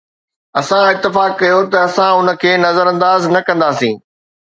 [0.59, 3.95] اسان اتفاق ڪيو ته اسان ان کي نظرانداز نه ڪنداسين